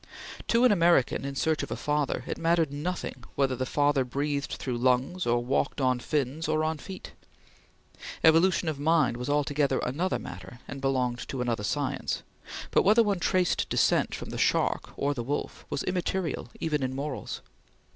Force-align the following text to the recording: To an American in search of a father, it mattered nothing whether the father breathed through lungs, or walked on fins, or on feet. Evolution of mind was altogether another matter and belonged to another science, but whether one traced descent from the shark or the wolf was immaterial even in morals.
To 0.47 0.65
an 0.65 0.71
American 0.71 1.23
in 1.25 1.35
search 1.35 1.61
of 1.61 1.69
a 1.69 1.75
father, 1.75 2.23
it 2.25 2.39
mattered 2.39 2.73
nothing 2.73 3.23
whether 3.35 3.55
the 3.55 3.67
father 3.67 4.03
breathed 4.03 4.53
through 4.53 4.79
lungs, 4.79 5.27
or 5.27 5.45
walked 5.45 5.79
on 5.79 5.99
fins, 5.99 6.47
or 6.47 6.63
on 6.63 6.79
feet. 6.79 7.11
Evolution 8.23 8.67
of 8.67 8.79
mind 8.79 9.15
was 9.15 9.29
altogether 9.29 9.77
another 9.85 10.17
matter 10.17 10.59
and 10.67 10.81
belonged 10.81 11.27
to 11.27 11.39
another 11.39 11.63
science, 11.63 12.23
but 12.71 12.81
whether 12.81 13.03
one 13.03 13.19
traced 13.19 13.69
descent 13.69 14.15
from 14.15 14.31
the 14.31 14.39
shark 14.39 14.89
or 14.97 15.13
the 15.13 15.21
wolf 15.21 15.67
was 15.69 15.83
immaterial 15.83 16.49
even 16.59 16.81
in 16.81 16.95
morals. 16.95 17.41